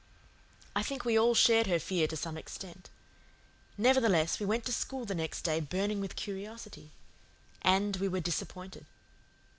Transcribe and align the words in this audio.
I 0.75 0.81
think 0.81 1.05
we 1.05 1.15
all 1.15 1.35
shared 1.35 1.67
her 1.67 1.77
fear 1.77 2.07
to 2.07 2.17
some 2.17 2.35
extent. 2.35 2.89
Nevertheless, 3.77 4.39
we 4.39 4.47
went 4.47 4.65
to 4.65 4.73
school 4.73 5.05
the 5.05 5.13
next 5.13 5.43
day 5.43 5.59
burning 5.59 6.01
with 6.01 6.15
curiosity. 6.15 6.89
And 7.61 7.95
we 7.97 8.07
were 8.07 8.19
disappointed. 8.19 8.87